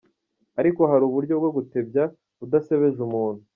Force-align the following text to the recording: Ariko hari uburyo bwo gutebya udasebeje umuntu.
Ariko 0.59 0.81
hari 0.91 1.03
uburyo 1.05 1.33
bwo 1.39 1.49
gutebya 1.57 2.03
udasebeje 2.43 2.99
umuntu. 3.07 3.41